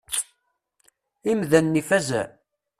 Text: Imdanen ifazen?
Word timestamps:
Imdanen 1.31 1.75
ifazen? 1.81 2.29